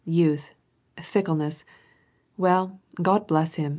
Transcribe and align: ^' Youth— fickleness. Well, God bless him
^' 0.07 0.11
Youth— 0.11 0.55
fickleness. 0.99 1.63
Well, 2.37 2.79
God 2.99 3.27
bless 3.27 3.53
him 3.53 3.69